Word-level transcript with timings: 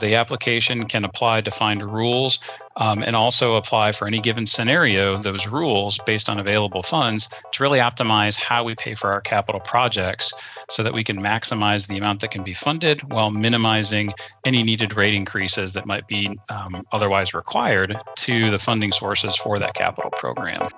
The 0.00 0.16
application 0.16 0.86
can 0.86 1.04
apply 1.04 1.42
defined 1.42 1.82
rules 1.82 2.40
um, 2.76 3.02
and 3.02 3.14
also 3.14 3.56
apply 3.56 3.92
for 3.92 4.06
any 4.06 4.20
given 4.20 4.46
scenario 4.46 5.18
those 5.18 5.46
rules 5.46 5.98
based 6.06 6.30
on 6.30 6.40
available 6.40 6.82
funds 6.82 7.28
to 7.52 7.62
really 7.62 7.78
optimize 7.78 8.36
how 8.36 8.64
we 8.64 8.74
pay 8.74 8.94
for 8.94 9.12
our 9.12 9.20
capital 9.20 9.60
projects 9.60 10.32
so 10.70 10.82
that 10.82 10.94
we 10.94 11.04
can 11.04 11.20
maximize 11.20 11.86
the 11.86 11.98
amount 11.98 12.20
that 12.20 12.30
can 12.30 12.42
be 12.42 12.54
funded 12.54 13.12
while 13.12 13.30
minimizing 13.30 14.14
any 14.44 14.62
needed 14.62 14.96
rate 14.96 15.14
increases 15.14 15.74
that 15.74 15.86
might 15.86 16.08
be 16.08 16.38
um, 16.48 16.84
otherwise 16.90 17.34
required 17.34 17.96
to 18.16 18.50
the 18.50 18.58
funding 18.58 18.92
sources 18.92 19.36
for 19.36 19.58
that 19.58 19.74
capital 19.74 20.10
program. 20.10 20.68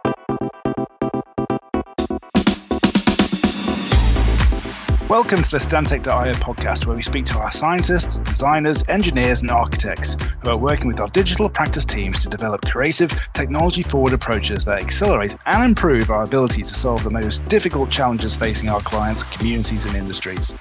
Welcome 5.15 5.43
to 5.43 5.51
the 5.53 5.59
Stantec.io 5.59 6.33
podcast, 6.33 6.87
where 6.87 6.97
we 6.97 7.05
speak 7.05 7.25
to 7.27 7.39
our 7.39 7.53
scientists, 7.53 8.19
designers, 8.19 8.83
engineers, 8.89 9.43
and 9.43 9.51
architects 9.53 10.17
who 10.43 10.51
are 10.51 10.57
working 10.57 10.89
with 10.89 10.99
our 10.99 11.07
digital 11.07 11.49
practice 11.49 11.85
teams 11.85 12.25
to 12.25 12.29
develop 12.29 12.63
creative, 12.63 13.13
technology 13.33 13.85
forward 13.85 14.13
approaches 14.13 14.65
that 14.65 14.83
accelerate 14.83 15.37
and 15.47 15.69
improve 15.69 16.11
our 16.11 16.25
ability 16.25 16.63
to 16.63 16.75
solve 16.75 17.05
the 17.05 17.11
most 17.11 17.47
difficult 17.47 17.91
challenges 17.91 18.35
facing 18.35 18.69
our 18.69 18.81
clients, 18.81 19.23
communities, 19.23 19.85
and 19.85 19.95
industries. 19.95 20.53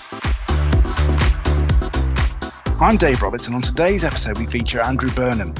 I'm 2.80 2.98
Dave 2.98 3.24
Roberts, 3.24 3.48
and 3.48 3.56
on 3.56 3.64
today's 3.64 4.04
episode, 4.04 4.38
we 4.38 4.46
feature 4.46 4.82
Andrew 4.82 5.10
Burnham. 5.14 5.56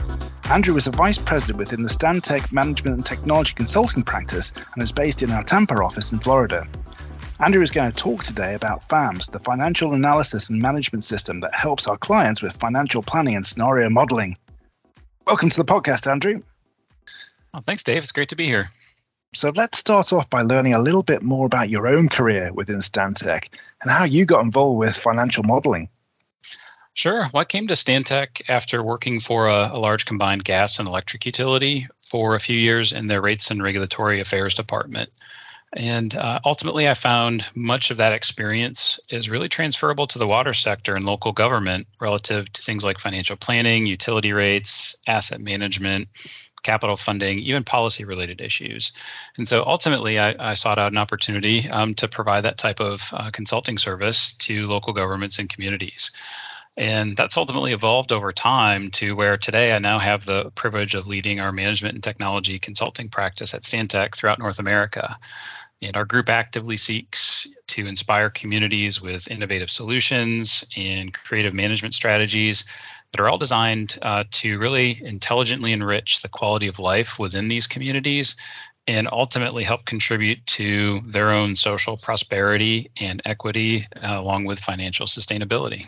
Andrew 0.52 0.76
is 0.76 0.86
a 0.86 0.92
vice 0.92 1.18
president 1.18 1.58
within 1.58 1.82
the 1.82 1.90
Stantec 1.90 2.52
Management 2.52 2.98
and 2.98 3.04
Technology 3.04 3.56
Consulting 3.56 4.04
practice 4.04 4.54
and 4.76 4.84
is 4.84 4.92
based 4.92 5.24
in 5.24 5.32
our 5.32 5.44
Tampa 5.44 5.74
office 5.84 6.12
in 6.12 6.20
Florida. 6.20 6.68
Andrew 7.40 7.64
is 7.64 7.72
going 7.72 7.92
to 7.92 7.98
talk 7.98 8.24
today 8.24 8.54
about 8.54 8.88
FAMS, 8.88 9.30
the 9.30 9.40
financial 9.40 9.94
analysis 9.94 10.50
and 10.50 10.62
management 10.62 11.04
system 11.04 11.40
that 11.40 11.56
helps 11.56 11.88
our 11.88 11.98
clients 11.98 12.42
with 12.42 12.56
financial 12.56 13.02
planning 13.02 13.36
and 13.36 13.46
scenario 13.46 13.90
modeling. 13.90 14.38
Welcome 15.26 15.50
to 15.50 15.58
the 15.58 15.66
podcast, 15.66 16.10
Andrew. 16.10 16.36
Well, 17.52 17.64
thanks, 17.64 17.84
Dave. 17.84 18.04
It's 18.04 18.12
great 18.12 18.30
to 18.30 18.36
be 18.36 18.46
here. 18.46 18.72
So 19.34 19.52
let's 19.56 19.80
start 19.80 20.14
off 20.14 20.30
by 20.30 20.44
learning 20.44 20.76
a 20.76 20.82
little 20.82 21.02
bit 21.02 21.24
more 21.24 21.48
about 21.48 21.70
your 21.70 21.88
own 21.88 22.08
career 22.08 22.52
within 22.54 22.78
Stantec 22.78 23.50
and 23.82 23.92
how 23.92 24.06
you 24.06 24.26
got 24.26 24.44
involved 24.44 24.78
with 24.78 24.96
financial 24.96 25.44
modeling. 25.44 25.90
Sure. 26.94 27.28
Well, 27.34 27.42
I 27.42 27.46
came 27.46 27.68
to 27.68 27.74
Stantec 27.74 28.44
after 28.48 28.84
working 28.84 29.20
for 29.20 29.48
a, 29.48 29.72
a 29.74 29.80
large 29.80 30.06
combined 30.06 30.44
gas 30.44 30.78
and 30.78 30.88
electric 30.88 31.26
utility 31.26 31.88
for 32.08 32.36
a 32.36 32.40
few 32.40 32.58
years 32.58 32.94
in 32.94 33.08
their 33.08 33.22
rates 33.22 33.50
and 33.50 33.64
regulatory 33.64 34.20
affairs 34.20 34.54
department. 34.54 35.10
And 35.76 36.16
uh, 36.16 36.40
ultimately, 36.46 36.88
I 36.88 36.94
found 36.94 37.46
much 37.56 37.90
of 37.90 37.98
that 37.98 38.14
experience 38.14 39.00
is 39.10 39.30
really 39.30 39.50
transferable 39.50 40.06
to 40.08 40.20
the 40.20 40.28
water 40.28 40.54
sector 40.54 40.96
and 40.96 41.04
local 41.04 41.32
government 41.32 41.88
relative 42.00 42.52
to 42.54 42.62
things 42.62 42.84
like 42.84 43.00
financial 43.00 43.36
planning, 43.36 43.88
utility 43.88 44.34
rates, 44.34 44.96
asset 45.08 45.42
management, 45.42 46.10
capital 46.62 46.96
funding, 46.96 47.40
even 47.40 47.64
policy 47.64 48.06
related 48.06 48.40
issues. 48.40 48.94
And 49.38 49.48
so 49.48 49.64
ultimately, 49.66 50.20
I, 50.20 50.52
I 50.52 50.54
sought 50.54 50.78
out 50.78 50.92
an 50.92 50.98
opportunity 50.98 51.68
um, 51.70 51.96
to 51.96 52.08
provide 52.08 52.42
that 52.42 52.58
type 52.58 52.80
of 52.80 53.10
uh, 53.12 53.32
consulting 53.32 53.80
service 53.80 54.34
to 54.38 54.68
local 54.68 54.94
governments 54.94 55.40
and 55.40 55.50
communities. 55.50 56.12
And 56.76 57.16
that's 57.16 57.38
ultimately 57.38 57.72
evolved 57.72 58.12
over 58.12 58.32
time 58.32 58.90
to 58.92 59.16
where 59.16 59.38
today 59.38 59.74
I 59.74 59.80
now 59.80 60.00
have 60.00 60.26
the 60.26 60.50
privilege 60.52 60.96
of 60.96 61.06
leading 61.06 61.40
our 61.40 61.52
management 61.52 61.94
and 61.94 62.04
technology 62.04 62.58
consulting 62.58 63.10
practice 63.10 63.54
at 63.54 63.62
Stantec 63.62 64.16
throughout 64.16 64.40
North 64.40 64.58
America. 64.58 65.18
And 65.84 65.98
our 65.98 66.06
group 66.06 66.30
actively 66.30 66.78
seeks 66.78 67.46
to 67.68 67.86
inspire 67.86 68.30
communities 68.30 69.02
with 69.02 69.30
innovative 69.30 69.70
solutions 69.70 70.66
and 70.78 71.14
creative 71.14 71.54
management 71.54 71.94
strategies 71.94 72.66
that 73.12 73.20
are 73.20 73.30
all 73.30 73.38
designed 73.38 74.00
uh, 74.02 74.24
to 74.32 74.58
really 74.60 75.00
intelligently 75.04 75.74
enrich 75.74 76.22
the 76.22 76.30
quality 76.30 76.68
of 76.68 76.80
life 76.80 77.20
within 77.20 77.48
these 77.48 77.68
communities 77.68 78.38
and 78.88 79.10
ultimately 79.12 79.64
help 79.64 79.86
contribute 79.86 80.46
to 80.46 81.02
their 81.02 81.32
own 81.32 81.56
social 81.56 81.98
prosperity 81.98 82.90
and 82.98 83.22
equity 83.26 83.88
uh, 83.96 84.20
along 84.20 84.46
with 84.46 84.60
financial 84.60 85.06
sustainability. 85.06 85.88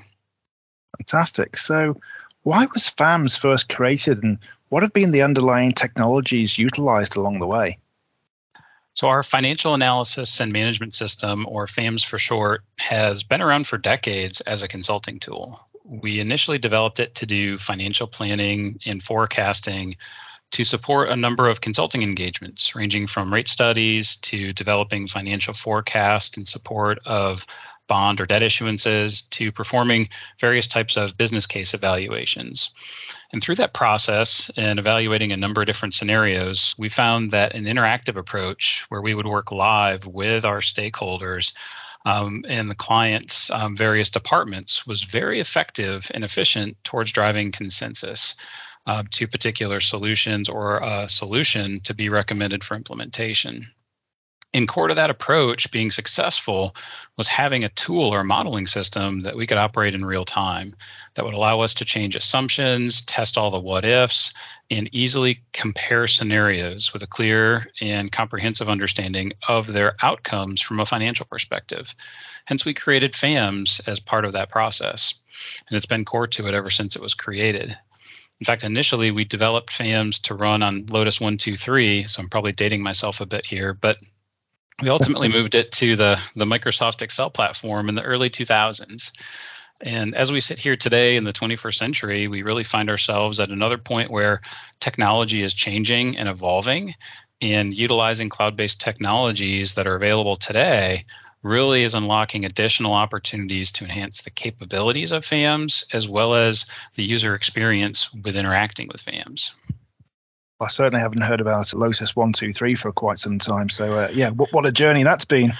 Fantastic. 0.97 1.57
So, 1.57 1.99
why 2.43 2.67
was 2.73 2.87
FAMS 2.87 3.35
first 3.35 3.69
created 3.69 4.23
and 4.23 4.37
what 4.69 4.83
have 4.83 4.93
been 4.93 5.11
the 5.11 5.23
underlying 5.23 5.71
technologies 5.71 6.57
utilized 6.57 7.15
along 7.15 7.39
the 7.39 7.47
way? 7.47 7.79
So, 8.95 9.09
our 9.09 9.23
financial 9.23 9.73
analysis 9.73 10.39
and 10.39 10.53
management 10.53 10.93
system, 10.93 11.45
or 11.49 11.67
FAMS 11.67 12.01
for 12.01 12.17
short, 12.17 12.63
has 12.79 13.23
been 13.23 13.41
around 13.41 13.67
for 13.67 13.77
decades 13.77 14.39
as 14.41 14.61
a 14.63 14.69
consulting 14.69 15.19
tool. 15.19 15.59
We 15.83 16.21
initially 16.21 16.59
developed 16.59 17.01
it 17.01 17.15
to 17.15 17.25
do 17.25 17.57
financial 17.57 18.07
planning 18.07 18.79
and 18.85 19.03
forecasting 19.03 19.97
to 20.51 20.63
support 20.63 21.09
a 21.09 21.15
number 21.17 21.49
of 21.49 21.59
consulting 21.59 22.03
engagements, 22.03 22.73
ranging 22.73 23.07
from 23.07 23.33
rate 23.33 23.49
studies 23.49 24.15
to 24.17 24.53
developing 24.53 25.07
financial 25.07 25.53
forecast 25.53 26.37
in 26.37 26.45
support 26.45 26.99
of 27.05 27.45
bond 27.87 28.21
or 28.21 28.25
debt 28.25 28.41
issuances 28.41 29.29
to 29.29 29.51
performing 29.51 30.09
various 30.39 30.67
types 30.67 30.97
of 30.97 31.17
business 31.17 31.47
case 31.47 31.73
evaluations. 31.73 32.71
And 33.31 33.41
through 33.41 33.55
that 33.55 33.73
process 33.73 34.51
and 34.57 34.79
evaluating 34.79 35.31
a 35.31 35.37
number 35.37 35.61
of 35.61 35.67
different 35.67 35.93
scenarios, 35.93 36.75
we 36.77 36.89
found 36.89 37.31
that 37.31 37.55
an 37.55 37.65
interactive 37.65 38.17
approach 38.17 38.85
where 38.89 39.01
we 39.01 39.13
would 39.13 39.27
work 39.27 39.51
live 39.51 40.05
with 40.05 40.45
our 40.45 40.59
stakeholders 40.59 41.53
um, 42.05 42.45
and 42.47 42.69
the 42.69 42.75
client's 42.75 43.49
um, 43.49 43.75
various 43.75 44.11
departments 44.11 44.85
was 44.85 45.03
very 45.03 45.39
effective 45.39 46.11
and 46.13 46.23
efficient 46.23 46.77
towards 46.83 47.11
driving 47.11 47.51
consensus. 47.51 48.35
Uh, 48.87 49.01
to 49.09 49.27
particular 49.27 49.79
solutions 49.79 50.47
or 50.47 50.77
a 50.77 51.09
solution 51.09 51.79
to 51.79 51.95
be 51.95 52.09
recommended 52.09 52.63
for 52.63 52.75
implementation 52.75 53.65
in 54.55 54.67
core 54.67 54.87
to 54.87 54.93
that 54.93 55.09
approach, 55.09 55.69
being 55.69 55.91
successful 55.91 56.73
was 57.17 57.27
having 57.27 57.65
a 57.65 57.69
tool 57.69 58.13
or 58.13 58.23
modeling 58.23 58.67
system 58.67 59.19
that 59.23 59.35
we 59.35 59.45
could 59.45 59.57
operate 59.57 59.93
in 59.93 60.05
real 60.05 60.23
time 60.23 60.73
that 61.13 61.25
would 61.25 61.33
allow 61.33 61.59
us 61.59 61.73
to 61.73 61.83
change 61.83 62.15
assumptions, 62.15 63.01
test 63.01 63.37
all 63.37 63.51
the 63.51 63.59
what 63.59 63.83
ifs, 63.83 64.33
and 64.71 64.89
easily 64.93 65.41
compare 65.51 66.07
scenarios 66.07 66.93
with 66.93 67.03
a 67.03 67.07
clear 67.07 67.67
and 67.81 68.09
comprehensive 68.09 68.69
understanding 68.69 69.33
of 69.45 69.67
their 69.67 69.93
outcomes 70.01 70.61
from 70.61 70.79
a 70.79 70.85
financial 70.85 71.25
perspective. 71.25 71.93
Hence, 72.45 72.63
we 72.63 72.73
created 72.73 73.13
FAMS 73.13 73.81
as 73.85 73.99
part 73.99 74.23
of 74.23 74.31
that 74.33 74.49
process, 74.49 75.15
and 75.69 75.75
it's 75.75 75.85
been 75.85 76.05
core 76.05 76.27
to 76.27 76.47
it 76.47 76.53
ever 76.53 76.69
since 76.69 76.95
it 76.95 77.01
was 77.01 77.13
created. 77.13 77.75
In 78.39 78.45
fact, 78.45 78.63
initially 78.63 79.11
we 79.11 79.25
developed 79.25 79.69
FAMS 79.69 80.19
to 80.19 80.33
run 80.33 80.63
on 80.63 80.85
Lotus 80.85 81.19
123, 81.19 82.05
so 82.05 82.21
I'm 82.21 82.29
probably 82.29 82.53
dating 82.53 82.83
myself 82.83 83.19
a 83.19 83.25
bit 83.25 83.45
here, 83.45 83.73
but 83.73 83.97
we 84.81 84.89
ultimately 84.89 85.29
moved 85.29 85.55
it 85.55 85.71
to 85.73 85.95
the, 85.95 86.19
the 86.35 86.45
Microsoft 86.45 87.01
Excel 87.01 87.29
platform 87.29 87.89
in 87.89 87.95
the 87.95 88.03
early 88.03 88.29
2000s. 88.29 89.11
And 89.81 90.15
as 90.15 90.31
we 90.31 90.39
sit 90.39 90.59
here 90.59 90.75
today 90.75 91.15
in 91.15 91.23
the 91.23 91.33
21st 91.33 91.75
century, 91.75 92.27
we 92.27 92.43
really 92.43 92.63
find 92.63 92.89
ourselves 92.89 93.39
at 93.39 93.49
another 93.49 93.77
point 93.77 94.11
where 94.11 94.41
technology 94.79 95.43
is 95.43 95.53
changing 95.53 96.17
and 96.17 96.29
evolving, 96.29 96.95
and 97.41 97.73
utilizing 97.75 98.29
cloud 98.29 98.55
based 98.55 98.81
technologies 98.81 99.75
that 99.75 99.87
are 99.87 99.95
available 99.95 100.35
today 100.35 101.05
really 101.43 101.83
is 101.83 101.93
unlocking 101.93 102.43
additional 102.43 102.93
opportunities 102.93 103.71
to 103.73 103.83
enhance 103.83 104.23
the 104.23 104.31
capabilities 104.31 105.11
of 105.11 105.23
FAMS 105.23 105.85
as 105.93 106.09
well 106.09 106.33
as 106.33 106.65
the 106.95 107.03
user 107.03 107.35
experience 107.35 108.11
with 108.13 108.35
interacting 108.35 108.87
with 108.87 109.01
FAMS. 109.01 109.53
I 110.59 110.67
certainly 110.67 111.01
haven't 111.01 111.21
heard 111.21 111.41
about 111.41 111.73
Lotus 111.73 112.15
One 112.15 112.31
Two 112.31 112.53
Three 112.53 112.75
for 112.75 112.91
quite 112.91 113.19
some 113.19 113.39
time. 113.39 113.69
So 113.69 113.91
uh, 113.91 114.09
yeah, 114.13 114.29
what, 114.29 114.53
what 114.53 114.65
a 114.65 114.71
journey 114.71 115.03
that's 115.03 115.25
been. 115.25 115.53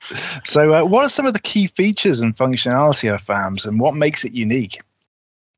so 0.52 0.74
uh, 0.74 0.84
what 0.84 1.04
are 1.04 1.08
some 1.08 1.26
of 1.26 1.32
the 1.32 1.40
key 1.40 1.68
features 1.68 2.20
and 2.20 2.36
functionality 2.36 3.12
of 3.12 3.22
FAMS, 3.22 3.64
and 3.64 3.80
what 3.80 3.94
makes 3.94 4.24
it 4.24 4.32
unique? 4.32 4.82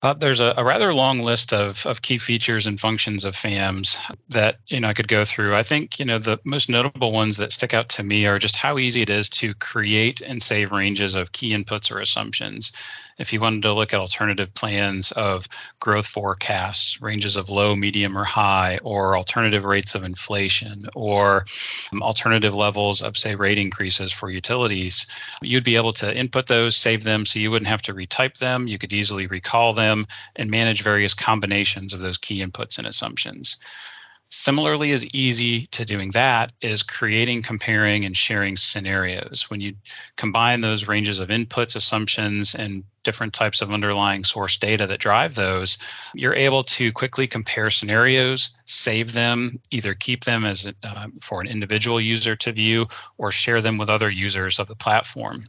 Uh, 0.05 0.13
there's 0.13 0.41
a, 0.41 0.53
a, 0.59 0.63
rather 0.63 0.93
long 0.93 1.21
list 1.21 1.55
of, 1.55 1.87
of 1.87 2.03
key 2.03 2.19
features 2.19 2.67
and 2.67 2.79
functions 2.79 3.25
of 3.25 3.35
FAMS 3.35 3.99
that 4.29 4.59
you 4.67 4.79
know 4.79 4.89
I 4.89 4.93
could 4.93 5.09
go 5.09 5.25
through. 5.25 5.57
I 5.57 5.63
think 5.63 5.99
you 5.99 6.05
know 6.05 6.19
the 6.19 6.39
most 6.45 6.69
notable 6.69 7.11
ones 7.11 7.39
that 7.39 7.53
stick 7.53 7.73
out 7.73 7.89
to 7.91 8.03
me 8.03 8.27
are 8.27 8.39
just 8.39 8.55
how 8.55 8.79
easy 8.79 9.01
it 9.01 9.09
is 9.09 9.31
to 9.31 9.55
create 9.55 10.21
and 10.21 10.43
save 10.43 10.73
ranges 10.73 11.15
of 11.15 11.33
key 11.33 11.53
inputs 11.53 11.91
or 11.91 12.01
assumptions. 12.01 12.73
If 13.19 13.33
you 13.33 13.41
wanted 13.41 13.63
to 13.63 13.73
look 13.73 13.95
at 13.95 14.01
alternative 14.01 14.53
plans 14.55 15.13
of 15.13 15.49
growth 15.79 16.07
forecasts, 16.07 17.01
ranges 17.01 17.37
of 17.37 17.49
low, 17.49 17.77
medium, 17.77 18.19
or 18.19 18.25
high, 18.25 18.79
or 18.83 19.17
alternative 19.17 19.65
rates 19.65 19.95
of 19.95 20.03
inflation, 20.03 20.89
or 20.95 21.47
um, 21.93 22.03
alternative 22.03 22.55
levels 22.55 23.03
of, 23.03 23.17
say, 23.17 23.35
rate 23.37 23.59
increases 23.59 24.11
for 24.11 24.31
utilities, 24.31 25.07
you'd 25.43 25.65
be 25.65 25.77
able 25.77 25.93
to 25.93 26.15
input 26.15 26.47
those, 26.47 26.77
save 26.77 27.05
them 27.05 27.25
so 27.25 27.39
you 27.39 27.51
wouldn't 27.51 27.69
have 27.69 27.83
to 27.83 27.95
retype 27.95 28.39
them. 28.39 28.67
You 28.67 28.79
could 28.79 28.93
easily 28.93 29.27
recall 29.27 29.73
them 29.73 30.07
and 30.35 30.51
manage 30.51 30.83
various 30.83 31.15
combinations 31.15 31.95
of 31.95 32.01
those 32.01 32.19
key 32.19 32.45
inputs 32.45 32.79
and 32.79 32.87
assumptions. 32.87 33.59
Similarly, 34.31 34.91
as 34.91 35.07
easy 35.15 35.67
to 35.67 35.85
doing 35.85 36.11
that 36.11 36.53
is 36.61 36.83
creating, 36.83 37.43
comparing, 37.43 38.05
and 38.05 38.17
sharing 38.17 38.57
scenarios. 38.57 39.49
When 39.49 39.61
you 39.61 39.77
combine 40.17 40.61
those 40.61 40.89
ranges 40.89 41.21
of 41.21 41.29
inputs, 41.29 41.77
assumptions, 41.77 42.55
and 42.55 42.83
different 43.05 43.35
types 43.35 43.63
of 43.63 43.71
underlying 43.71 44.25
source 44.25 44.57
data 44.57 44.89
that 44.89 44.99
drive 44.99 45.35
those, 45.35 45.79
you're 46.15 46.35
able 46.35 46.65
to 46.65 46.91
quickly 46.91 47.29
compare 47.29 47.71
scenarios, 47.71 48.51
save 48.67 49.13
them, 49.13 49.61
either 49.71 49.95
keep 49.95 50.25
them 50.25 50.45
as 50.45 50.67
uh, 50.83 51.07
for 51.21 51.41
an 51.41 51.47
individual 51.47 52.01
user 52.01 52.35
to 52.35 52.51
view 52.51 52.87
or 53.17 53.31
share 53.31 53.61
them 53.61 53.79
with 53.79 53.91
other 53.91 54.11
users 54.11 54.59
of 54.59 54.67
the 54.67 54.75
platform. 54.75 55.49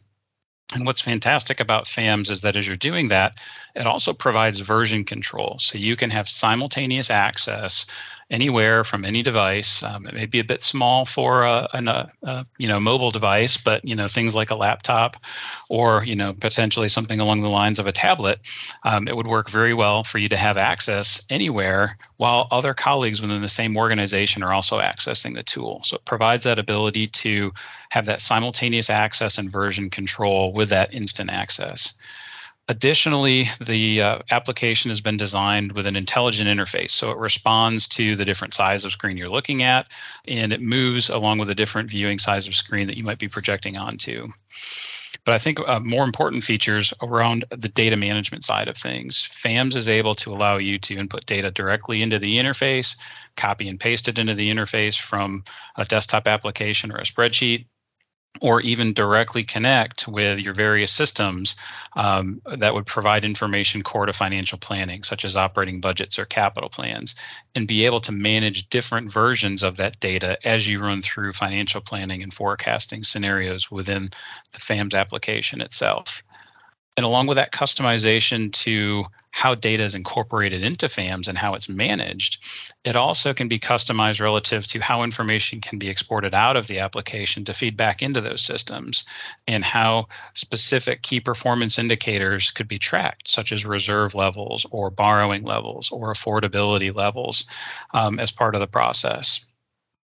And 0.74 0.86
what's 0.86 1.01
fantastic 1.01 1.60
about 1.60 1.88
FAMS 1.88 2.31
is 2.31 2.42
that 2.42 2.57
as 2.57 2.66
you're 2.66 2.75
doing 2.75 3.10
that, 3.10 3.39
it 3.75 3.86
also 3.86 4.13
provides 4.13 4.60
version 4.60 5.06
control. 5.06 5.57
So 5.60 5.77
you 5.77 5.95
can 5.95 6.10
have 6.10 6.27
simultaneous 6.27 7.12
access 7.12 7.86
anywhere 8.30 8.83
from 8.83 9.06
any 9.06 9.22
device. 9.22 9.83
Um, 9.83 10.07
it 10.07 10.13
may 10.13 10.25
be 10.25 10.39
a 10.39 10.44
bit 10.44 10.62
small 10.62 11.06
for 11.06 11.44
a, 11.44 11.68
a, 11.74 12.12
a, 12.24 12.45
you 12.57 12.68
know 12.68 12.80
mobile 12.80 13.12
device, 13.12 13.57
but 13.57 13.86
you 13.86 13.95
know 13.95 14.07
things 14.07 14.33
like 14.33 14.50
a 14.50 14.56
laptop 14.56 15.18
or 15.69 16.04
you 16.04 16.16
know 16.16 16.33
potentially 16.33 16.89
something 16.89 17.19
along 17.19 17.42
the 17.42 17.50
lines 17.50 17.80
of 17.80 17.88
a 17.88 17.92
tablet. 17.92 18.39
Um, 18.83 19.07
it 19.07 19.16
would 19.16 19.27
work 19.27 19.50
very 19.50 19.74
well 19.74 20.04
for 20.04 20.18
you 20.18 20.30
to 20.30 20.38
have 20.38 20.57
access 20.57 21.24
anywhere 21.30 21.98
while 22.18 22.48
other 22.50 22.74
colleagues 22.74 23.22
within 23.22 23.42
the 23.42 23.48
same 23.48 23.77
organization 23.77 24.42
are 24.42 24.54
also 24.54 24.80
accessing 24.80 25.36
the 25.36 25.44
tool. 25.44 25.81
So 25.83 25.98
it 25.98 26.06
provides 26.06 26.45
that 26.45 26.60
ability 26.60 27.07
to 27.07 27.54
have 27.89 28.06
that 28.06 28.22
simultaneous 28.22 28.89
access 28.89 29.38
and 29.38 29.51
version 29.51 29.89
control 29.89 30.51
with 30.51 30.69
that 30.69 30.94
instant 30.94 31.30
access. 31.30 31.94
Additionally, 32.68 33.48
the 33.62 34.02
uh, 34.02 34.20
application 34.32 34.90
has 34.90 35.00
been 35.00 35.18
designed 35.18 35.74
with 35.74 35.86
an 35.86 35.96
intelligent 35.96 36.50
interface. 36.50 36.92
So 36.92 37.12
it 37.12 37.18
responds 37.18 37.88
to 37.90 38.16
the 38.16 38.26
different 38.26 38.56
size 38.56 38.86
of 38.86 38.92
screen 38.92 39.18
you're 39.18 39.30
looking 39.30 39.62
at, 39.62 39.88
and 40.28 40.52
it 40.52 40.62
moves 40.62 41.10
along 41.10 41.38
with 41.38 41.50
a 41.50 41.56
different 41.56 41.92
viewing 41.92 42.18
size 42.18 42.48
of 42.48 42.56
screen 42.56 42.88
that 42.88 42.98
you 42.98 43.04
might 43.04 43.20
be 43.20 43.28
projecting 43.28 43.78
onto. 43.78 44.30
But 45.26 45.36
I 45.36 45.38
think 45.38 45.60
uh, 45.60 45.80
more 45.80 46.04
important 46.04 46.44
features 46.44 46.92
around 47.02 47.46
the 47.50 47.70
data 47.70 47.98
management 47.98 48.44
side 48.44 48.68
of 48.68 48.78
things. 48.78 49.28
FAMS 49.32 49.76
is 49.76 49.88
able 49.88 50.16
to 50.16 50.34
allow 50.34 50.58
you 50.58 50.80
to 50.80 50.98
input 50.98 51.26
data 51.26 51.52
directly 51.52 52.02
into 52.02 52.20
the 52.20 52.38
interface, 52.38 52.98
copy 53.36 53.70
and 53.70 53.80
paste 53.80 54.08
it 54.08 54.20
into 54.20 54.34
the 54.34 54.50
interface 54.50 55.00
from 55.00 55.44
a 55.76 55.86
desktop 55.86 56.28
application 56.28 56.92
or 56.92 56.98
a 56.98 57.04
spreadsheet, 57.04 57.66
or 58.42 58.62
even 58.62 58.94
directly 58.94 59.44
connect 59.44 60.08
with 60.08 60.40
your 60.40 60.54
various 60.54 60.92
systems 60.92 61.56
um, 61.96 62.42
that 62.46 62.74
would 62.74 62.86
provide 62.86 63.24
information 63.24 63.82
core 63.82 64.06
to 64.06 64.14
financial 64.14 64.58
planning, 64.58 65.04
such 65.04 65.24
as 65.24 65.38
operating 65.38 65.80
budgets 65.80 66.20
or 66.20 66.26
capital 66.26 66.70
plans, 66.70 67.16
and 67.54 67.68
be 67.68 67.86
able 67.86 68.02
to 68.02 68.12
manage 68.12 68.70
different 68.70 69.12
versions 69.12 69.64
of 69.64 69.78
that 69.78 70.00
data 70.00 70.38
as 70.46 70.68
you 70.68 70.80
run 70.80 71.02
through 71.02 71.32
financial 71.32 71.82
planning 71.82 72.24
and 72.24 72.34
forecasting 72.34 73.04
scenarios 73.04 73.72
within 73.72 74.10
the 74.52 74.60
FAMS 74.60 74.94
application 74.94 75.62
itself. 75.62 76.24
And 76.98 77.06
along 77.06 77.28
with 77.28 77.36
that 77.36 77.52
customization 77.52 78.52
to 78.64 79.06
how 79.36 79.54
data 79.54 79.84
is 79.84 79.96
incorporated 79.96 80.64
into 80.64 80.88
FAMS 80.88 81.28
and 81.28 81.38
how 81.38 81.56
it's 81.56 81.68
managed, 81.68 82.42
it 82.86 82.96
also 82.96 83.34
can 83.34 83.50
be 83.50 83.60
customized 83.60 84.22
relative 84.22 84.66
to 84.66 84.80
how 84.80 85.04
information 85.04 85.60
can 85.60 85.78
be 85.78 85.90
exported 85.90 86.34
out 86.34 86.56
of 86.56 86.68
the 86.68 86.80
application 86.80 87.44
to 87.44 87.54
feed 87.54 87.76
back 87.76 88.02
into 88.02 88.22
those 88.22 88.42
systems 88.42 89.04
and 89.46 89.62
how 89.62 90.08
specific 90.36 91.02
key 91.02 91.20
performance 91.20 91.78
indicators 91.78 92.52
could 92.52 92.70
be 92.70 92.80
tracked, 92.80 93.28
such 93.28 93.52
as 93.52 93.66
reserve 93.66 94.16
levels 94.16 94.66
or 94.72 94.90
borrowing 94.90 95.44
levels 95.44 95.92
or 95.92 96.14
affordability 96.14 96.96
levels 96.96 97.44
um, 97.94 98.22
as 98.22 98.32
part 98.32 98.56
of 98.56 98.62
the 98.62 98.68
process. 98.68 99.46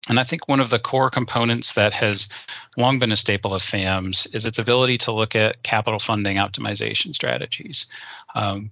And 0.08 0.20
I 0.20 0.26
think 0.26 0.48
one 0.48 0.60
of 0.60 0.70
the 0.70 0.78
core 0.78 1.10
components 1.10 1.74
that 1.74 1.92
has 1.94 2.30
long 2.78 3.00
been 3.00 3.12
a 3.12 3.16
staple 3.16 3.56
of 3.56 3.64
FAMS 3.64 4.28
is 4.28 4.46
its 4.46 4.60
ability 4.60 5.00
to 5.00 5.12
look 5.12 5.36
at 5.36 5.64
capital 5.64 5.98
funding 5.98 6.38
optimization 6.38 7.16
strategies. 7.16 7.88
Um, 8.36 8.70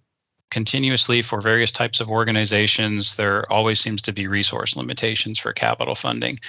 continuously 0.50 1.22
for 1.22 1.42
various 1.42 1.72
types 1.72 2.00
of 2.00 2.10
organizations, 2.10 3.16
there 3.16 3.52
always 3.52 3.80
seems 3.80 4.04
to 4.04 4.14
be 4.14 4.28
resource 4.28 4.76
limitations 4.78 5.40
for 5.40 5.54
capital 5.54 5.96
funding. 5.96 6.40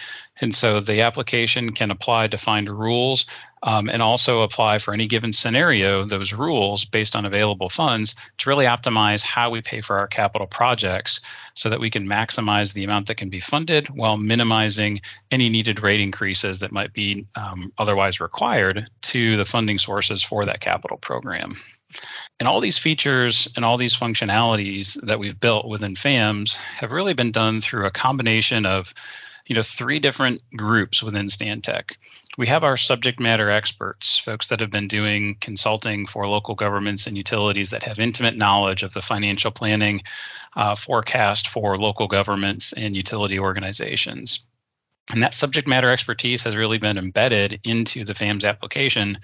And 0.40 0.54
so 0.54 0.80
the 0.80 1.02
application 1.02 1.72
can 1.72 1.90
apply 1.90 2.26
defined 2.26 2.68
rules 2.68 3.26
um, 3.62 3.88
and 3.88 4.02
also 4.02 4.42
apply 4.42 4.78
for 4.78 4.92
any 4.92 5.06
given 5.06 5.32
scenario 5.32 6.04
those 6.04 6.32
rules 6.32 6.84
based 6.84 7.16
on 7.16 7.24
available 7.24 7.68
funds 7.68 8.14
to 8.38 8.50
really 8.50 8.66
optimize 8.66 9.22
how 9.22 9.50
we 9.50 9.62
pay 9.62 9.80
for 9.80 9.98
our 9.98 10.06
capital 10.06 10.46
projects 10.46 11.20
so 11.54 11.70
that 11.70 11.80
we 11.80 11.90
can 11.90 12.06
maximize 12.06 12.74
the 12.74 12.84
amount 12.84 13.06
that 13.06 13.16
can 13.16 13.30
be 13.30 13.40
funded 13.40 13.88
while 13.88 14.18
minimizing 14.18 15.00
any 15.30 15.48
needed 15.48 15.82
rate 15.82 16.00
increases 16.00 16.60
that 16.60 16.70
might 16.70 16.92
be 16.92 17.26
um, 17.34 17.72
otherwise 17.78 18.20
required 18.20 18.88
to 19.00 19.36
the 19.36 19.44
funding 19.44 19.78
sources 19.78 20.22
for 20.22 20.44
that 20.44 20.60
capital 20.60 20.98
program. 20.98 21.56
And 22.38 22.48
all 22.48 22.60
these 22.60 22.78
features 22.78 23.48
and 23.56 23.64
all 23.64 23.76
these 23.76 23.96
functionalities 23.96 25.00
that 25.06 25.18
we've 25.18 25.38
built 25.38 25.66
within 25.66 25.94
FAMS 25.94 26.56
have 26.56 26.92
really 26.92 27.14
been 27.14 27.32
done 27.32 27.60
through 27.60 27.86
a 27.86 27.90
combination 27.90 28.66
of 28.66 28.92
you 29.46 29.54
know 29.54 29.62
three 29.62 30.00
different 30.00 30.42
groups 30.54 31.02
within 31.02 31.26
Stantec. 31.26 31.92
We 32.36 32.48
have 32.48 32.64
our 32.64 32.76
subject 32.76 33.18
matter 33.18 33.48
experts, 33.48 34.18
folks 34.18 34.48
that 34.48 34.60
have 34.60 34.70
been 34.70 34.88
doing 34.88 35.36
consulting 35.40 36.06
for 36.06 36.28
local 36.28 36.54
governments 36.54 37.06
and 37.06 37.16
utilities 37.16 37.70
that 37.70 37.84
have 37.84 37.98
intimate 37.98 38.36
knowledge 38.36 38.82
of 38.82 38.92
the 38.92 39.00
financial 39.00 39.50
planning 39.50 40.02
uh, 40.54 40.74
forecast 40.74 41.48
for 41.48 41.78
local 41.78 42.08
governments 42.08 42.72
and 42.74 42.94
utility 42.94 43.38
organizations. 43.38 44.44
And 45.12 45.22
that 45.22 45.34
subject 45.34 45.68
matter 45.68 45.90
expertise 45.90 46.44
has 46.44 46.56
really 46.56 46.78
been 46.78 46.98
embedded 46.98 47.60
into 47.64 48.04
the 48.04 48.14
FAMS 48.14 48.44
application 48.44 49.18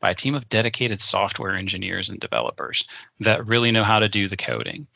by 0.00 0.10
a 0.10 0.14
team 0.14 0.34
of 0.34 0.48
dedicated 0.48 1.00
software 1.00 1.54
engineers 1.54 2.08
and 2.08 2.18
developers 2.18 2.86
that 3.20 3.46
really 3.46 3.70
know 3.70 3.84
how 3.84 3.98
to 3.98 4.08
do 4.08 4.28
the 4.28 4.36
coding. 4.36 4.86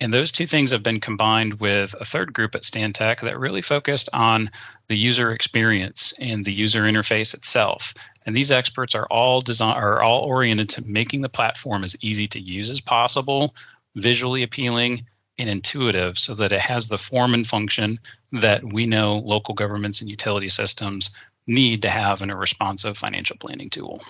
And 0.00 0.12
those 0.12 0.32
two 0.32 0.46
things 0.46 0.72
have 0.72 0.82
been 0.82 1.00
combined 1.00 1.60
with 1.60 1.94
a 1.98 2.04
third 2.04 2.32
group 2.32 2.54
at 2.56 2.62
Stantec 2.62 3.20
that 3.20 3.38
really 3.38 3.62
focused 3.62 4.08
on 4.12 4.50
the 4.88 4.96
user 4.98 5.30
experience 5.30 6.12
and 6.18 6.44
the 6.44 6.52
user 6.52 6.82
interface 6.82 7.32
itself. 7.34 7.94
And 8.26 8.36
these 8.36 8.52
experts 8.52 8.94
are 8.94 9.06
all 9.06 9.40
design 9.40 9.76
are 9.76 10.02
all 10.02 10.22
oriented 10.22 10.70
to 10.70 10.82
making 10.84 11.20
the 11.20 11.28
platform 11.28 11.84
as 11.84 11.96
easy 12.02 12.26
to 12.28 12.40
use 12.40 12.70
as 12.70 12.80
possible, 12.80 13.54
visually 13.94 14.42
appealing, 14.42 15.06
and 15.38 15.50
intuitive 15.50 16.18
so 16.18 16.34
that 16.34 16.52
it 16.52 16.60
has 16.60 16.88
the 16.88 16.98
form 16.98 17.34
and 17.34 17.46
function 17.46 17.98
that 18.32 18.64
we 18.64 18.86
know 18.86 19.18
local 19.18 19.54
governments 19.54 20.00
and 20.00 20.10
utility 20.10 20.48
systems 20.48 21.10
need 21.46 21.82
to 21.82 21.90
have 21.90 22.22
in 22.22 22.30
a 22.30 22.36
responsive 22.36 22.96
financial 22.96 23.36
planning 23.38 23.70
tool. 23.70 24.02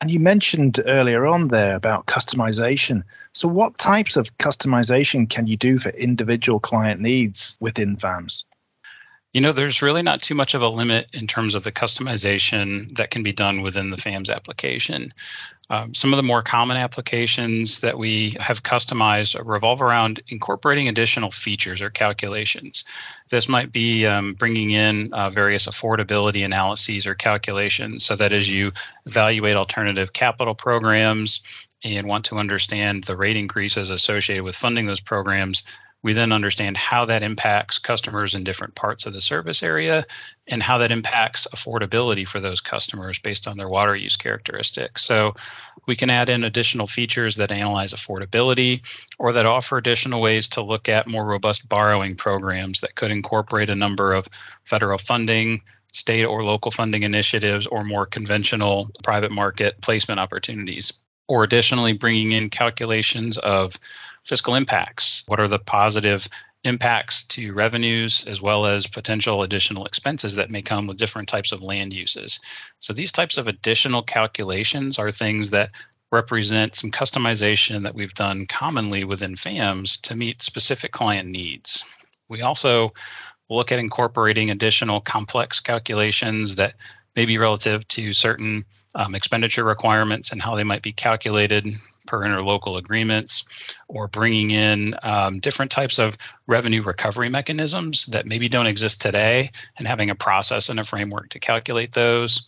And 0.00 0.10
you 0.10 0.20
mentioned 0.20 0.80
earlier 0.84 1.26
on 1.26 1.48
there 1.48 1.76
about 1.76 2.06
customization. 2.06 3.04
So, 3.32 3.48
what 3.48 3.78
types 3.78 4.16
of 4.16 4.36
customization 4.36 5.30
can 5.30 5.46
you 5.46 5.56
do 5.56 5.78
for 5.78 5.88
individual 5.88 6.60
client 6.60 7.00
needs 7.00 7.56
within 7.60 7.96
FAMS? 7.96 8.44
You 9.34 9.40
know, 9.40 9.50
there's 9.50 9.82
really 9.82 10.02
not 10.02 10.22
too 10.22 10.36
much 10.36 10.54
of 10.54 10.62
a 10.62 10.68
limit 10.68 11.08
in 11.12 11.26
terms 11.26 11.56
of 11.56 11.64
the 11.64 11.72
customization 11.72 12.96
that 12.96 13.10
can 13.10 13.24
be 13.24 13.32
done 13.32 13.62
within 13.62 13.90
the 13.90 13.96
FAMS 13.96 14.30
application. 14.30 15.12
Um, 15.68 15.92
some 15.92 16.12
of 16.12 16.18
the 16.18 16.22
more 16.22 16.42
common 16.42 16.76
applications 16.76 17.80
that 17.80 17.98
we 17.98 18.36
have 18.38 18.62
customized 18.62 19.36
revolve 19.44 19.82
around 19.82 20.20
incorporating 20.28 20.86
additional 20.86 21.32
features 21.32 21.82
or 21.82 21.90
calculations. 21.90 22.84
This 23.28 23.48
might 23.48 23.72
be 23.72 24.06
um, 24.06 24.34
bringing 24.34 24.70
in 24.70 25.12
uh, 25.12 25.30
various 25.30 25.66
affordability 25.66 26.44
analyses 26.44 27.08
or 27.08 27.16
calculations 27.16 28.04
so 28.04 28.14
that 28.14 28.32
as 28.32 28.48
you 28.48 28.70
evaluate 29.04 29.56
alternative 29.56 30.12
capital 30.12 30.54
programs 30.54 31.40
and 31.82 32.06
want 32.06 32.26
to 32.26 32.36
understand 32.36 33.02
the 33.02 33.16
rate 33.16 33.36
increases 33.36 33.90
associated 33.90 34.44
with 34.44 34.54
funding 34.54 34.86
those 34.86 35.00
programs, 35.00 35.64
we 36.04 36.12
then 36.12 36.32
understand 36.32 36.76
how 36.76 37.06
that 37.06 37.22
impacts 37.22 37.78
customers 37.78 38.34
in 38.34 38.44
different 38.44 38.74
parts 38.74 39.06
of 39.06 39.14
the 39.14 39.22
service 39.22 39.62
area 39.62 40.04
and 40.46 40.62
how 40.62 40.76
that 40.78 40.92
impacts 40.92 41.48
affordability 41.54 42.28
for 42.28 42.40
those 42.40 42.60
customers 42.60 43.18
based 43.18 43.48
on 43.48 43.56
their 43.56 43.70
water 43.70 43.96
use 43.96 44.18
characteristics. 44.18 45.02
So 45.02 45.34
we 45.86 45.96
can 45.96 46.10
add 46.10 46.28
in 46.28 46.44
additional 46.44 46.86
features 46.86 47.36
that 47.36 47.50
analyze 47.50 47.94
affordability 47.94 48.82
or 49.18 49.32
that 49.32 49.46
offer 49.46 49.78
additional 49.78 50.20
ways 50.20 50.48
to 50.48 50.62
look 50.62 50.90
at 50.90 51.08
more 51.08 51.24
robust 51.24 51.66
borrowing 51.66 52.16
programs 52.16 52.80
that 52.80 52.94
could 52.94 53.10
incorporate 53.10 53.70
a 53.70 53.74
number 53.74 54.12
of 54.12 54.28
federal 54.64 54.98
funding, 54.98 55.62
state 55.94 56.26
or 56.26 56.44
local 56.44 56.70
funding 56.70 57.02
initiatives, 57.02 57.66
or 57.66 57.82
more 57.82 58.04
conventional 58.04 58.90
private 59.02 59.32
market 59.32 59.80
placement 59.80 60.20
opportunities. 60.20 60.92
Or 61.28 61.44
additionally, 61.44 61.94
bringing 61.94 62.32
in 62.32 62.50
calculations 62.50 63.38
of 63.38 63.80
fiscal 64.24 64.54
impacts. 64.54 65.22
What 65.26 65.40
are 65.40 65.48
the 65.48 65.58
positive 65.58 66.26
impacts 66.64 67.24
to 67.24 67.52
revenues 67.52 68.24
as 68.26 68.40
well 68.40 68.66
as 68.66 68.86
potential 68.86 69.42
additional 69.42 69.84
expenses 69.84 70.36
that 70.36 70.50
may 70.50 70.62
come 70.62 70.86
with 70.86 70.96
different 70.96 71.28
types 71.28 71.52
of 71.52 71.62
land 71.62 71.92
uses. 71.92 72.40
So 72.78 72.94
these 72.94 73.12
types 73.12 73.36
of 73.36 73.46
additional 73.46 74.02
calculations 74.02 74.98
are 74.98 75.12
things 75.12 75.50
that 75.50 75.70
represent 76.10 76.74
some 76.74 76.90
customization 76.90 77.82
that 77.82 77.94
we've 77.94 78.14
done 78.14 78.46
commonly 78.46 79.04
within 79.04 79.36
FAMS 79.36 79.98
to 79.98 80.16
meet 80.16 80.42
specific 80.42 80.90
client 80.90 81.28
needs. 81.28 81.84
We 82.28 82.40
also 82.40 82.94
look 83.50 83.72
at 83.72 83.78
incorporating 83.78 84.50
additional 84.50 85.00
complex 85.00 85.60
calculations 85.60 86.56
that 86.56 86.74
may 87.14 87.26
be 87.26 87.36
relative 87.36 87.86
to 87.88 88.12
certain 88.12 88.64
um, 88.94 89.14
expenditure 89.14 89.64
requirements 89.64 90.32
and 90.32 90.40
how 90.40 90.54
they 90.54 90.64
might 90.64 90.82
be 90.82 90.92
calculated 90.92 91.66
per 92.06 92.20
interlocal 92.20 92.78
agreements, 92.78 93.44
or 93.88 94.08
bringing 94.08 94.50
in 94.50 94.94
um, 95.02 95.40
different 95.40 95.70
types 95.70 95.98
of 95.98 96.16
revenue 96.46 96.82
recovery 96.82 97.28
mechanisms 97.28 98.06
that 98.06 98.26
maybe 98.26 98.48
don't 98.48 98.66
exist 98.66 99.02
today 99.02 99.50
and 99.78 99.86
having 99.86 100.10
a 100.10 100.14
process 100.14 100.68
and 100.68 100.80
a 100.80 100.84
framework 100.84 101.30
to 101.30 101.40
calculate 101.40 101.92
those. 101.92 102.46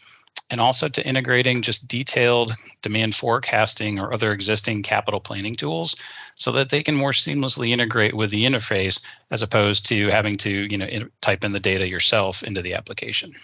And 0.49 0.61
also 0.61 0.89
to 0.89 1.05
integrating 1.05 1.63
just 1.63 1.89
detailed 1.89 2.55
demand 2.81 3.17
forecasting 3.17 3.99
or 3.99 4.13
other 4.13 4.33
existing 4.33 4.85
capital 4.85 5.19
planning 5.19 5.57
tools 5.57 5.97
so 6.37 6.53
that 6.53 6.69
they 6.69 6.85
can 6.85 6.95
more 6.95 7.11
seamlessly 7.11 7.71
integrate 7.71 8.15
with 8.15 8.31
the 8.31 8.45
interface 8.45 9.01
as 9.31 9.43
opposed 9.43 9.87
to 9.87 10.09
having 10.09 10.37
to 10.39 10.51
you 10.51 10.79
know 10.79 10.87
type 11.21 11.43
in 11.43 11.51
the 11.51 11.59
data 11.59 11.89
yourself 11.89 12.45
into 12.45 12.63
the 12.63 12.75
application. 12.75 13.35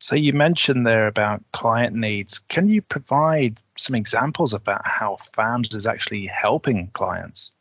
So 0.00 0.16
you 0.16 0.32
mentioned 0.32 0.86
there 0.86 1.06
about 1.06 1.42
client 1.52 1.94
needs. 1.94 2.38
Can 2.38 2.68
you 2.70 2.80
provide 2.80 3.60
some 3.76 3.94
examples 3.94 4.54
about 4.54 4.86
how 4.86 5.16
FAMS 5.16 5.74
is 5.74 5.86
actually 5.86 6.26
helping 6.26 6.88
clients? 6.88 7.52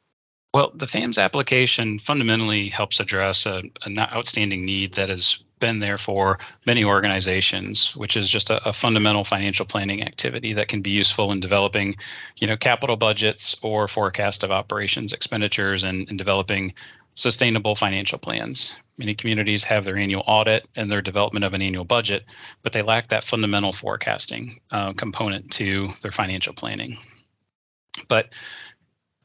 Well, 0.53 0.72
the 0.74 0.88
FAMS 0.88 1.17
application 1.17 2.00
fundamentally 2.00 2.69
helps 2.69 3.01
address 3.01 3.46
an 3.46 3.72
outstanding 4.00 4.65
need 4.65 4.93
that 4.93 5.10
has 5.10 5.43
been 5.60 5.79
there 5.79 5.98
for 5.98 6.39
many 6.65 6.86
organizations, 6.86 7.96
which 7.96 8.15
is 8.15 8.29
just 8.29 8.50
a, 8.50 8.69
a, 8.69 8.74
fundamental 8.74 9.25
financial 9.25 9.65
planning 9.65 10.03
activity 10.03 10.53
that 10.53 10.69
can 10.69 10.81
be 10.81 10.91
useful 10.91 11.34
in 11.34 11.41
developing, 11.41 11.96
you 12.38 12.48
know, 12.48 12.55
capital 12.55 12.96
budgets 12.96 13.58
or 13.62 13.88
forecast 13.88 14.43
of 14.43 14.51
operations 14.51 15.12
expenditures 15.12 15.84
and, 15.84 16.08
and 16.08 16.17
developing 16.17 16.74
sustainable 17.13 17.75
financial 17.75 18.17
plans. 18.17 18.74
Many 19.00 19.15
communities 19.15 19.63
have 19.63 19.86
their 19.86 19.98
annual 19.98 20.25
audit 20.27 20.68
and 20.75 20.91
their 20.91 21.01
development 21.01 21.46
of 21.46 21.53
an 21.53 21.62
annual 21.62 21.86
budget, 21.86 22.25
but 22.63 22.74
they 22.74 22.82
lack 22.82 23.08
that 23.08 23.24
fundamental 23.24 23.72
forecasting 23.72 24.60
uh, 24.72 24.91
component 24.91 25.51
to 25.53 25.88
their 26.01 26.12
financial 26.12 26.53
planning. 26.53 26.98
But 28.10 28.34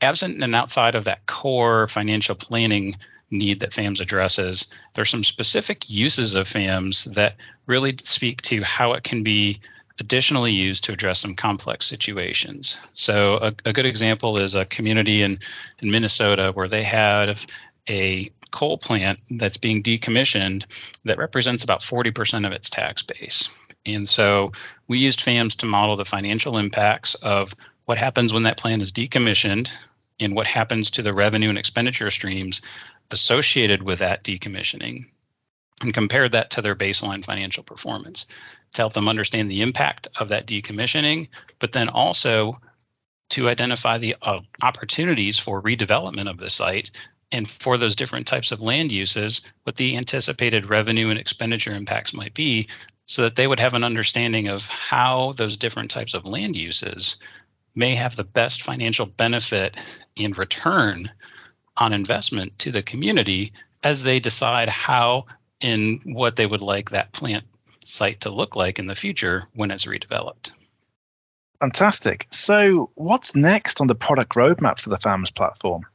absent 0.01 0.41
and 0.41 0.55
outside 0.55 0.95
of 0.95 1.05
that 1.05 1.27
core 1.27 1.89
financial 1.89 2.37
planning 2.37 2.97
need 3.33 3.61
that 3.61 3.73
FAMS 3.73 4.01
addresses, 4.01 4.69
there's 4.95 5.11
some 5.11 5.25
specific 5.25 5.91
uses 5.91 6.37
of 6.37 6.47
FAMS 6.47 7.07
that 7.07 7.35
really 7.67 7.97
speak 7.99 8.43
to 8.43 8.63
how 8.63 8.93
it 8.93 9.03
can 9.03 9.25
be 9.25 9.61
additionally 9.99 10.53
used 10.53 10.85
to 10.85 10.93
address 10.93 11.19
some 11.19 11.35
complex 11.35 11.85
situations. 11.87 12.79
So 12.93 13.39
a, 13.39 13.55
a 13.65 13.73
good 13.73 13.87
example 13.87 14.39
is 14.39 14.55
a 14.55 14.65
community 14.65 15.23
in, 15.23 15.41
in 15.81 15.91
Minnesota 15.91 16.53
where 16.55 16.69
they 16.69 16.85
have 16.85 17.45
a 17.89 18.31
coal 18.55 18.79
plant 18.79 19.19
that's 19.29 19.57
being 19.57 19.83
decommissioned 19.83 20.65
that 21.05 21.19
represents 21.19 21.65
about 21.65 21.81
40% 21.81 22.47
of 22.47 22.53
its 22.53 22.71
tax 22.71 23.03
base. 23.03 23.49
And 23.85 24.09
so 24.09 24.53
we 24.87 24.99
used 24.99 25.21
FAMS 25.21 25.57
to 25.57 25.67
model 25.67 25.97
the 25.97 26.05
financial 26.05 26.57
impacts 26.57 27.15
of 27.17 27.53
what 27.85 27.99
happens 27.99 28.33
when 28.33 28.45
that 28.45 28.57
plant 28.57 28.81
is 28.81 28.93
decommissioned 28.93 29.71
and 30.21 30.37
what 30.37 30.47
happens 30.47 30.93
to 30.93 31.03
the 31.03 31.13
revenue 31.13 31.49
and 31.49 31.59
expenditure 31.59 32.11
streams 32.11 32.63
associated 33.11 33.83
with 33.83 33.99
that 33.99 34.23
decommissioning 34.23 35.07
and 35.83 35.93
compared 35.93 36.33
that 36.33 36.51
to 36.51 36.63
their 36.63 36.77
baseline 36.77 37.25
financial 37.25 37.65
performance 37.65 38.27
to 38.75 38.83
help 38.83 38.93
them 38.93 39.09
understand 39.09 39.51
the 39.51 39.63
impact 39.63 40.07
of 40.17 40.29
that 40.29 40.47
decommissioning, 40.47 41.27
but 41.59 41.73
then 41.73 41.89
also 41.89 42.61
to 43.31 43.49
identify 43.49 43.99
the 43.99 44.15
uh, 44.23 44.39
opportunities 44.63 45.41
for 45.41 45.61
redevelopment 45.61 46.31
of 46.31 46.39
the 46.39 46.49
site 46.49 46.93
and 47.33 47.49
for 47.49 47.79
those 47.79 47.97
different 47.97 48.27
types 48.27 48.53
of 48.53 48.61
land 48.61 48.93
uses, 48.93 49.43
what 49.65 49.77
the 49.77 49.97
anticipated 49.97 50.67
revenue 50.67 51.09
and 51.09 51.19
expenditure 51.19 51.73
impacts 51.73 52.15
might 52.15 52.35
be, 52.35 52.69
so 53.07 53.23
that 53.23 53.37
they 53.37 53.47
would 53.47 53.61
have 53.61 53.75
an 53.75 53.85
understanding 53.85 54.49
of 54.49 54.67
how 54.69 55.33
those 55.33 55.57
different 55.57 55.91
types 55.91 56.15
of 56.15 56.25
land 56.25 56.57
uses 56.57 57.17
may 57.75 57.95
have 57.95 58.17
the 58.17 58.25
best 58.25 58.63
financial 58.63 59.07
benefit 59.07 59.77
and 60.17 60.39
return 60.39 61.11
on 61.77 61.93
investment 61.93 62.59
to 62.61 62.71
the 62.71 62.83
community 62.83 63.53
as 63.83 64.03
they 64.03 64.21
decide 64.21 64.69
how 64.69 65.27
and 65.61 66.01
what 66.05 66.37
they 66.37 66.47
would 66.47 66.63
like 66.63 66.91
that 66.91 67.13
plant 67.13 67.45
site 67.85 68.21
to 68.23 68.31
look 68.31 68.57
like 68.57 68.79
in 68.79 68.87
the 68.87 68.95
future 68.95 69.43
when 69.55 69.71
it's 69.71 69.87
redeveloped. 69.87 70.53
Fantastic. 71.61 72.27
So, 72.31 72.91
what's 72.95 73.37
next 73.37 73.81
on 73.81 73.87
the 73.87 73.95
product 73.95 74.35
roadmap 74.35 74.79
for 74.79 74.91
the 74.91 74.99
FAMS 74.99 75.31
platform? 75.31 75.87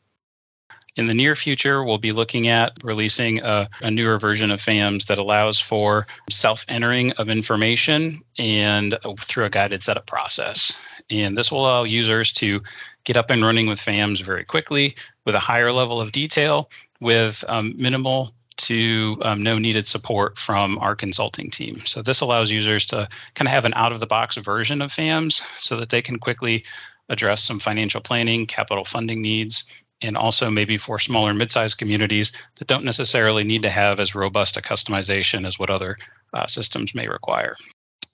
In 1.00 1.08
the 1.08 1.14
near 1.14 1.34
future, 1.34 1.82
we'll 1.82 1.98
be 1.98 2.12
looking 2.12 2.50
at 2.50 2.74
releasing 2.84 3.40
a, 3.40 3.70
a 3.82 3.90
newer 3.90 4.18
version 4.18 4.52
of 4.52 4.60
FAMS 4.60 5.06
that 5.06 5.18
allows 5.18 5.58
for 5.58 6.06
self 6.30 6.66
entering 6.68 7.14
of 7.14 7.30
information 7.30 8.20
and 8.38 8.98
through 9.22 9.46
a 9.46 9.50
guided 9.50 9.82
setup 9.82 10.06
process. 10.06 10.78
And 11.10 11.38
this 11.38 11.54
will 11.54 11.62
allow 11.62 11.84
users 11.86 12.34
to 12.34 12.64
get 13.06 13.16
up 13.16 13.30
and 13.30 13.42
running 13.42 13.68
with 13.68 13.80
FAMS 13.80 14.20
very 14.20 14.44
quickly 14.44 14.98
with 15.24 15.36
a 15.36 15.40
higher 15.40 15.72
level 15.72 16.02
of 16.02 16.12
detail 16.12 16.70
with 17.00 17.46
um, 17.48 17.76
minimal 17.78 18.34
to 18.58 19.20
um, 19.22 19.42
no 19.42 19.58
needed 19.58 19.88
support 19.88 20.38
from 20.38 20.80
our 20.80 20.98
consulting 20.98 21.50
team. 21.50 21.80
So 21.86 22.02
this 22.02 22.20
allows 22.20 22.52
users 22.52 22.88
to 22.88 23.08
kind 23.36 23.48
of 23.48 23.54
have 23.54 23.64
an 23.64 23.74
out 23.74 23.94
of 23.94 24.02
the 24.02 24.06
box 24.06 24.36
version 24.36 24.82
of 24.82 24.92
FAMS 24.92 25.44
so 25.56 25.78
that 25.78 25.88
they 25.92 26.02
can 26.02 26.20
quickly 26.20 26.66
address 27.08 27.42
some 27.42 27.60
financial 27.60 28.02
planning, 28.02 28.48
capital 28.48 28.84
funding 28.84 29.22
needs, 29.22 29.64
and 30.02 30.16
also 30.16 30.50
maybe 30.50 30.78
for 30.78 31.00
smaller 31.00 31.34
mid-sized 31.34 31.78
communities 31.78 32.34
that 32.58 32.68
don't 32.68 32.86
necessarily 32.86 33.44
need 33.44 33.64
to 33.64 33.70
have 33.70 34.00
as 34.00 34.16
robust 34.16 34.58
a 34.58 34.62
customization 34.62 35.46
as 35.46 35.60
what 35.60 35.70
other 35.70 35.98
uh, 36.34 36.48
systems 36.48 36.96
may 36.96 37.08
require. 37.08 37.54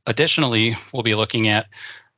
Additionally, 0.08 0.76
we'll 0.94 1.04
be 1.04 1.16
looking 1.16 1.48
at 1.48 1.68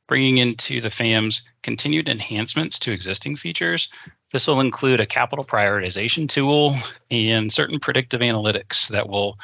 bringing 0.06 0.38
into 0.38 0.80
the 0.80 0.90
FAMS 0.90 1.42
continued 1.62 2.08
enhancements 2.08 2.78
to 2.80 2.92
existing 2.92 3.36
features. 3.36 3.90
This 4.32 4.46
will 4.46 4.60
include 4.60 5.00
a 5.00 5.06
capital 5.06 5.44
prioritization 5.44 6.28
tool 6.28 6.74
and 7.10 7.52
certain 7.52 7.78
predictive 7.78 8.22
analytics 8.22 8.88
that 8.88 9.08
will 9.08 9.38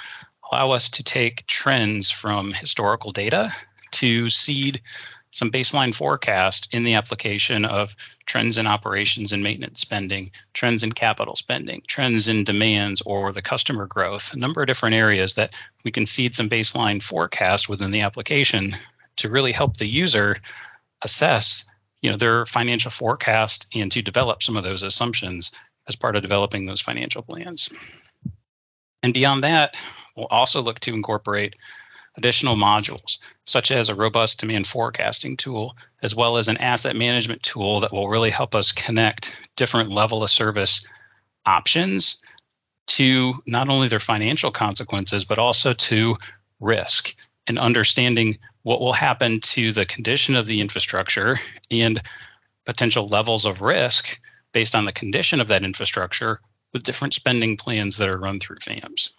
allow 0.50 0.73
us 0.73 0.90
to 0.90 1.04
take 1.04 1.47
trends 1.47 2.11
from 2.11 2.52
historical 2.52 3.12
data 3.12 3.52
to 3.93 4.28
seed 4.28 4.81
some 5.35 5.50
baseline 5.50 5.93
forecast 5.93 6.69
in 6.71 6.85
the 6.85 6.95
application 6.95 7.64
of 7.64 7.97
trends 8.25 8.57
in 8.57 8.69
operations 8.69 9.33
and 9.33 9.43
maintenance 9.43 9.81
spending, 9.81 10.31
trends 10.53 10.85
in 10.85 10.93
capital 10.93 11.35
spending, 11.35 11.83
trends 11.88 12.29
in 12.29 12.45
demands 12.45 13.03
or 13.05 13.33
the 13.33 13.43
customer 13.43 13.87
growth, 13.87 14.33
a 14.33 14.38
number 14.38 14.62
of 14.62 14.69
different 14.69 14.95
areas 14.95 15.35
that 15.35 15.53
we 15.85 15.91
can 15.91 16.07
seed 16.07 16.37
some 16.37 16.49
baseline 16.49 17.03
forecast 17.03 17.69
within 17.69 17.91
the 17.91 18.03
application 18.03 18.76
to 19.17 19.29
really 19.29 19.50
help 19.50 19.76
the 19.76 19.88
user 19.88 20.37
assess 21.03 21.64
you 22.00 22.11
know 22.11 22.17
their 22.17 22.47
financial 22.47 22.91
forecast 22.91 23.67
and 23.75 23.91
to 23.91 24.03
develop 24.03 24.43
some 24.43 24.57
of 24.57 24.62
those 24.62 24.83
assumptions 24.83 25.50
as 25.88 25.97
part 25.97 26.17
of 26.17 26.23
developing 26.23 26.67
those 26.67 26.81
financial 26.81 27.23
plans. 27.23 27.71
And 29.03 29.12
beyond 29.12 29.43
that, 29.43 29.75
we'll 30.14 30.26
also 30.26 30.62
look 30.62 30.81
to 30.81 30.95
incorporate 30.95 31.57
additional 32.16 32.56
modules, 32.56 33.18
such 33.44 33.71
as 33.71 33.88
a 33.88 33.94
robust 33.94 34.40
demand 34.40 34.66
forecasting 34.66 35.37
tool, 35.37 35.76
as 36.02 36.14
well 36.14 36.37
as 36.37 36.49
an 36.49 36.59
asset 36.59 36.97
management 36.97 37.42
tool 37.42 37.80
that 37.80 37.92
will 37.92 38.09
really 38.09 38.30
help 38.30 38.54
us 38.54 38.73
connect 38.73 39.35
different 39.56 39.90
level 39.90 40.23
of 40.23 40.30
service 40.30 40.87
options 41.44 42.18
to 42.87 43.35
not 43.47 43.68
only 43.68 43.88
their 43.88 43.99
financial 43.99 44.50
consequences, 44.50 45.25
but 45.25 45.38
also 45.38 45.73
to 45.73 46.16
risk 46.61 47.14
and 47.47 47.59
understanding 47.59 48.38
what 48.62 48.80
will 48.80 48.92
happen 48.92 49.40
to 49.40 49.73
the 49.73 49.87
condition 49.87 50.37
of 50.37 50.47
the 50.47 50.61
infrastructure 50.61 51.37
and 51.71 52.00
potential 52.64 53.06
levels 53.06 53.44
of 53.44 53.61
risk 53.61 54.21
based 54.52 54.75
on 54.75 54.85
the 54.85 54.92
condition 54.92 55.40
of 55.40 55.49
that 55.49 55.64
infrastructure 55.64 56.40
with 56.73 56.83
different 56.83 57.14
spending 57.14 57.56
plans 57.56 57.99
that 57.99 58.09
are 58.09 58.18
run 58.18 58.40
through 58.40 58.59
FAMS. 58.61 59.12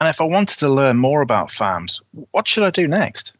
And 0.00 0.08
if 0.08 0.20
I 0.20 0.24
wanted 0.24 0.58
to 0.60 0.68
learn 0.70 0.96
more 0.96 1.20
about 1.20 1.50
FAMS, 1.50 2.00
what 2.30 2.48
should 2.48 2.64
I 2.64 2.70
do 2.70 2.88
next? 2.88 3.34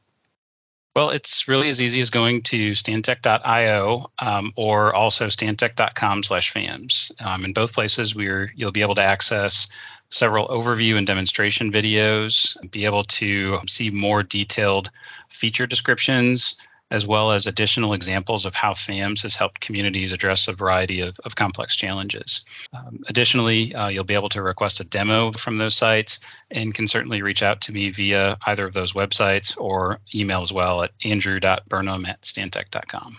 Well, 0.95 1.11
it's 1.11 1.49
really 1.49 1.69
as 1.69 1.81
easy 1.81 2.01
as 2.01 2.11
going 2.11 2.43
to 2.43 2.73
stantec.io 2.73 4.11
um, 4.19 4.53
or 4.57 4.93
also 4.93 5.29
stantec.com 5.29 6.25
slash 6.25 6.53
FAMS. 6.53 7.13
Um, 7.21 7.45
in 7.45 7.53
both 7.53 7.73
places, 7.73 8.15
we're 8.15 8.53
you'll 8.55 8.73
be 8.73 8.83
able 8.83 8.97
to 8.97 9.03
access 9.03 9.69
several 10.11 10.49
overview 10.49 10.99
and 10.99 11.07
demonstration 11.07 11.73
videos, 11.73 12.57
be 12.71 12.85
able 12.85 13.05
to 13.05 13.61
see 13.67 13.91
more 13.91 14.25
detailed 14.25 14.91
feature 15.29 15.67
descriptions, 15.67 16.57
as 16.91 17.07
well 17.07 17.33
as 17.33 17.47
additional 17.47 17.93
examples 17.93 18.47
of 18.47 18.55
how 18.55 18.75
FAMS 18.75 19.23
has 19.23 19.37
helped 19.37 19.61
communities 19.61 20.13
address 20.13 20.49
a 20.49 20.53
variety 20.53 21.01
of, 21.01 21.19
of 21.25 21.37
complex 21.37 21.77
challenges. 21.77 22.45
Um, 22.73 23.01
additionally, 23.09 23.75
uh, 23.75 23.89
you'll 23.89 24.05
be 24.05 24.15
able 24.15 24.29
to 24.31 24.43
request 24.43 24.81
a 24.81 24.85
demo 24.85 25.33
from 25.33 25.57
those 25.57 25.77
sites 25.77 26.21
and 26.51 26.75
can 26.75 26.89
certainly 26.89 27.23
reach 27.23 27.43
out 27.43 27.63
to 27.63 27.73
me 27.73 27.91
via 27.91 28.37
either 28.47 28.67
of 28.67 28.73
those 28.73 28.93
websites 28.93 29.59
or 29.59 30.01
email 30.15 30.41
as 30.41 30.53
well 30.53 30.83
at 30.83 30.91
andrew.burnham 31.05 32.07
at 32.07 32.23
stantec.com. 32.23 33.17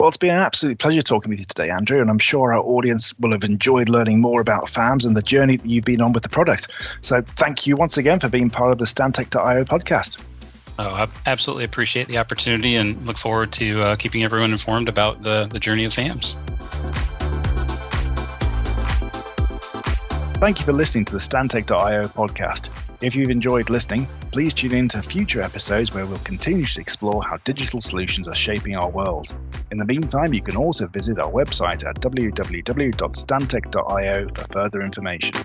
Well, 0.00 0.08
it's 0.08 0.18
been 0.18 0.30
an 0.30 0.42
absolute 0.42 0.78
pleasure 0.80 1.02
talking 1.02 1.30
with 1.30 1.38
you 1.38 1.44
today, 1.44 1.70
Andrew, 1.70 2.00
and 2.00 2.10
I'm 2.10 2.18
sure 2.18 2.52
our 2.52 2.60
audience 2.60 3.16
will 3.18 3.30
have 3.30 3.44
enjoyed 3.44 3.88
learning 3.88 4.20
more 4.20 4.40
about 4.40 4.68
FAMS 4.68 5.04
and 5.04 5.16
the 5.16 5.22
journey 5.22 5.56
that 5.56 5.66
you've 5.66 5.84
been 5.84 6.00
on 6.00 6.12
with 6.12 6.24
the 6.24 6.28
product. 6.28 6.70
So 7.00 7.22
thank 7.22 7.66
you 7.66 7.76
once 7.76 7.96
again 7.96 8.18
for 8.18 8.28
being 8.28 8.50
part 8.50 8.72
of 8.72 8.78
the 8.78 8.86
Stantec.io 8.86 9.64
podcast. 9.64 10.22
Oh, 10.78 10.88
I 10.88 11.08
absolutely 11.26 11.64
appreciate 11.64 12.08
the 12.08 12.18
opportunity 12.18 12.74
and 12.74 13.06
look 13.06 13.16
forward 13.16 13.52
to 13.52 13.80
uh, 13.80 13.96
keeping 13.96 14.24
everyone 14.24 14.50
informed 14.50 14.88
about 14.88 15.22
the, 15.22 15.46
the 15.46 15.60
journey 15.60 15.84
of 15.84 15.92
FAMS. 15.92 16.34
Thank 20.40 20.58
you 20.58 20.66
for 20.66 20.72
listening 20.72 21.04
to 21.06 21.12
the 21.12 21.20
Stantec.io 21.20 22.08
podcast. 22.08 22.70
If 23.00 23.14
you've 23.14 23.30
enjoyed 23.30 23.70
listening, 23.70 24.08
please 24.32 24.52
tune 24.52 24.74
in 24.74 24.88
to 24.88 25.00
future 25.00 25.42
episodes 25.42 25.94
where 25.94 26.06
we'll 26.06 26.18
continue 26.18 26.66
to 26.66 26.80
explore 26.80 27.22
how 27.22 27.36
digital 27.44 27.80
solutions 27.80 28.26
are 28.28 28.34
shaping 28.34 28.76
our 28.76 28.90
world. 28.90 29.32
In 29.70 29.78
the 29.78 29.84
meantime, 29.84 30.34
you 30.34 30.42
can 30.42 30.56
also 30.56 30.86
visit 30.86 31.18
our 31.18 31.30
website 31.30 31.88
at 31.88 32.00
www.stantec.io 32.00 34.28
for 34.34 34.44
further 34.52 34.82
information. 34.82 35.44